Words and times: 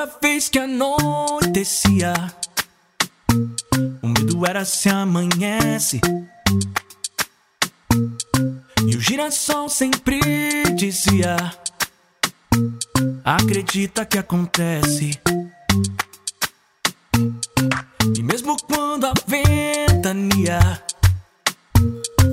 Vez 0.00 0.48
que 0.48 0.58
anoitecia, 0.58 2.14
o 4.02 4.08
medo 4.08 4.46
era 4.46 4.64
se 4.64 4.88
amanhece. 4.88 6.00
E 8.86 8.96
o 8.96 9.00
girassol 9.00 9.68
sempre 9.68 10.20
dizia: 10.74 11.36
Acredita 13.22 14.06
que 14.06 14.16
acontece. 14.16 15.20
E 18.16 18.22
mesmo 18.22 18.56
quando 18.62 19.04
a 19.04 19.12
ventania 19.26 20.82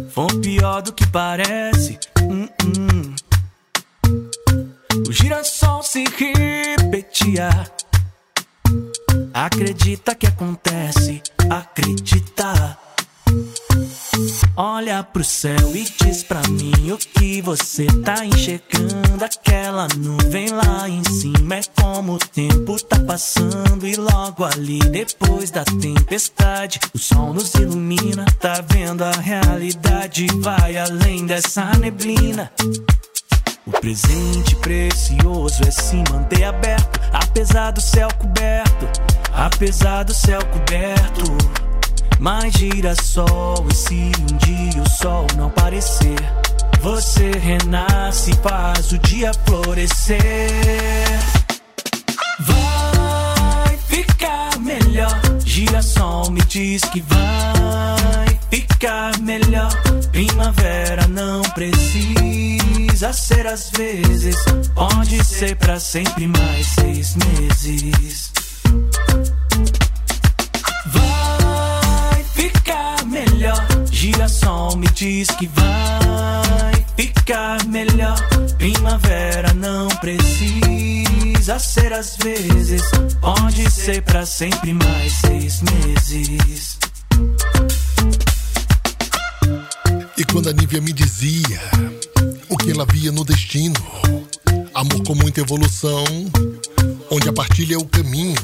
for 0.10 0.34
pior 0.40 0.82
do 0.82 0.94
que 0.94 1.06
parece, 1.08 2.00
hum, 2.22 2.48
hum, 2.64 3.16
o 5.06 5.12
girassol 5.12 5.84
se 5.84 6.04
repetia. 7.28 7.50
Acredita 9.34 10.16
que 10.16 10.28
acontece, 10.28 11.22
acredita. 11.50 12.78
Olha 14.56 15.04
pro 15.04 15.24
céu 15.24 15.76
e 15.76 15.84
diz 16.02 16.24
pra 16.24 16.42
mim 16.50 16.92
o 16.92 16.98
que 16.98 17.42
você 17.42 17.86
tá 18.04 18.26
enxergando. 18.26 19.24
Aquela 19.24 19.88
nuvem 19.98 20.50
lá 20.50 20.90
em 20.90 21.04
cima 21.04 21.56
é 21.56 21.62
como 21.80 22.14
o 22.14 22.18
tempo 22.18 22.82
tá 22.84 23.00
passando. 23.00 23.86
E 23.86 23.96
logo 23.96 24.44
ali, 24.44 24.80
depois 24.80 25.52
da 25.52 25.64
tempestade, 25.64 26.80
o 26.94 26.98
sol 26.98 27.34
nos 27.34 27.54
ilumina. 27.54 28.26
Tá 28.40 28.64
vendo 28.68 29.04
a 29.04 29.12
realidade? 29.12 30.26
Vai 30.42 30.78
além 30.78 31.26
dessa 31.26 31.72
neblina. 31.78 32.52
O 33.68 33.72
presente 33.72 34.56
precioso 34.56 35.62
é 35.68 35.72
se 35.72 35.98
manter 36.10 36.46
aberto, 36.46 36.97
apesar 37.22 37.72
do 37.72 37.82
céu 37.82 38.10
coberto, 38.18 38.88
apesar 39.34 40.04
do 40.04 40.14
céu 40.14 40.40
coberto. 40.46 41.38
Mas 42.20 42.54
girassol, 42.54 43.66
e 43.70 43.76
se 43.76 44.12
um 44.20 44.38
dia 44.38 44.82
o 44.82 44.90
sol 44.90 45.28
não 45.36 45.48
aparecer, 45.48 46.18
você 46.82 47.32
renasce 47.32 48.32
e 48.32 48.36
faz 48.36 48.92
o 48.92 48.98
dia 49.00 49.32
florescer. 49.46 50.18
Vai 52.40 53.78
ficar 53.88 54.60
melhor, 54.60 55.20
girassol 55.46 56.32
me 56.32 56.42
diz 56.42 56.82
que 56.86 57.02
vai 57.02 58.40
ficar 58.50 59.18
melhor. 59.20 59.72
Primavera 60.12 61.08
não 61.08 61.42
precisa 61.54 62.17
ser 62.98 63.46
às 63.46 63.70
vezes, 63.70 64.36
pode 64.74 65.24
ser 65.24 65.56
pra 65.56 65.80
sempre 65.80 66.28
mais 66.28 66.66
seis 66.66 67.16
meses. 67.16 68.32
Vai 70.88 72.24
ficar 72.34 73.06
melhor, 73.06 73.64
girassol 73.92 74.78
me 74.78 74.88
diz 74.96 75.28
que 75.28 75.48
vai 75.48 76.86
ficar 76.96 77.64
melhor. 77.68 78.18
Primavera 78.58 79.54
não 79.54 79.90
precisa 79.90 81.60
ser 81.60 81.94
às 81.94 82.18
vezes, 82.18 82.82
pode 83.22 83.70
ser 83.70 84.02
pra 84.02 84.26
sempre 84.26 84.74
mais 84.74 85.14
seis 85.14 85.62
meses. 85.62 86.80
E 90.18 90.24
quando 90.26 90.50
a 90.50 90.54
Nívia 90.54 90.82
me 90.82 90.92
dizia 90.92 91.62
o 92.50 92.58
que 92.58 92.72
ela 92.72 92.86
via 92.86 93.12
no 93.12 93.24
destino, 93.24 93.76
amor 94.74 95.04
com 95.04 95.16
muita 95.16 95.42
evolução, 95.42 96.06
onde 97.10 97.30
a 97.30 97.34
partilha 97.34 97.76
é 97.76 97.78
o 97.78 97.86
caminho. 97.86 98.36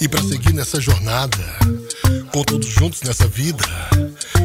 E 0.00 0.08
pra 0.08 0.22
seguir 0.22 0.52
nessa 0.52 0.80
jornada, 0.80 1.38
com 2.32 2.42
todos 2.42 2.66
juntos 2.68 3.02
nessa 3.02 3.26
vida, 3.28 3.64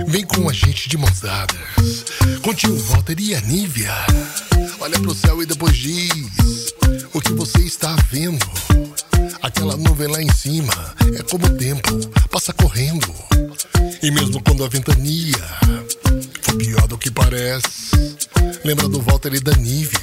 vem 0.08 0.24
com 0.26 0.50
a 0.50 0.54
gente 0.54 0.90
de 0.90 0.98
mãos 0.98 1.20
dadas. 1.22 2.06
Com 2.44 2.54
tio 2.54 2.78
Walter 2.78 3.20
e 3.20 3.36
a 3.36 3.42
Nívia. 3.42 3.94
Olha 4.80 5.00
pro 5.00 5.16
céu 5.16 5.42
e 5.42 5.46
depois 5.46 5.76
diz 5.76 6.74
o 7.14 7.22
que 7.22 7.34
você 7.34 7.60
está 7.60 7.96
vendo. 8.12 8.46
Aquela 9.42 9.76
nuvem 9.76 10.08
lá 10.08 10.22
em 10.22 10.32
cima 10.32 10.74
é 11.18 11.24
como 11.24 11.48
o 11.48 11.58
tempo 11.58 11.90
passa 12.30 12.54
correndo. 12.54 13.14
E 14.02 14.12
mesmo 14.12 14.42
quando 14.44 14.64
a 14.64 14.70
ventania 14.70 15.38
for 16.42 16.56
pior 16.58 16.88
do 16.88 16.98
que 16.98 17.10
parece, 17.10 18.18
lembra 18.64 18.88
do 18.88 19.02
Walter 19.02 19.34
e 19.34 19.40
da 19.40 19.54
Nívia. 19.54 20.00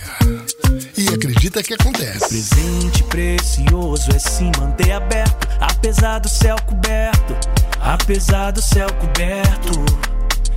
E 0.97 1.09
acredita 1.09 1.62
que 1.62 1.75
acontece. 1.75 2.28
Presente 2.28 3.03
precioso 3.04 4.10
é 4.15 4.19
se 4.19 4.44
manter 4.59 4.92
aberto, 4.92 5.48
apesar 5.60 6.19
do 6.20 6.28
céu 6.28 6.56
coberto, 6.66 7.34
apesar 7.81 8.53
do 8.53 8.62
céu 8.62 8.88
coberto. 8.94 9.84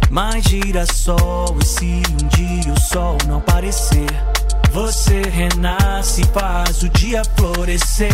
Mas 0.09 0.43
girassol, 0.45 1.57
e 1.61 1.65
se 1.65 1.85
um 1.85 2.27
dia 2.27 2.71
o 2.71 2.79
sol 2.79 3.17
não 3.27 3.37
aparecer, 3.37 4.07
você 4.71 5.21
renasce 5.21 6.21
e 6.21 6.25
faz 6.25 6.83
o 6.83 6.89
dia 6.89 7.23
florescer. 7.35 8.09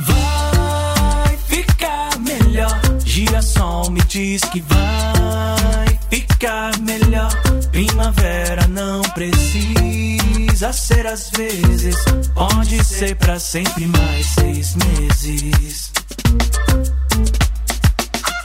Vai 0.00 1.36
ficar 1.46 2.18
melhor, 2.20 2.80
girassol 3.04 3.90
me 3.90 4.00
diz 4.02 4.42
que 4.42 4.60
vai 4.62 5.95
ficar 6.36 6.78
melhor. 6.80 7.30
Primavera 7.72 8.66
não 8.68 9.00
precisa 9.14 10.72
ser 10.72 11.06
às 11.06 11.30
vezes, 11.30 11.96
pode 12.34 12.84
ser 12.84 13.16
pra 13.16 13.38
sempre 13.38 13.86
mais 13.86 14.26
seis 14.26 14.74
meses. 14.74 15.92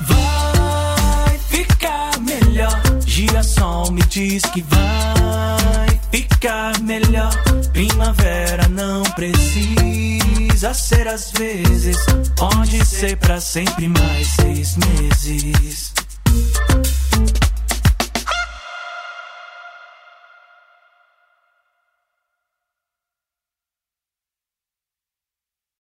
Vai 0.08 1.38
ficar 1.50 2.12
melhor, 2.20 2.82
girassol 3.06 3.92
me 3.92 4.02
diz 4.04 4.44
que 4.44 4.62
vai 4.62 6.00
ficar 6.12 6.80
melhor. 6.82 7.32
Primavera 7.74 8.70
não 8.70 9.04
precisa 9.04 10.74
ser 10.74 11.08
às 11.10 11.32
vezes, 11.32 11.98
pode 12.38 12.86
ser 12.86 13.18
pra 13.18 13.42
sempre 13.42 13.90
mais 13.90 14.28
seis 14.28 14.78
meses. 14.78 15.92